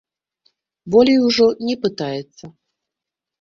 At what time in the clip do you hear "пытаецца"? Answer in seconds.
1.85-2.45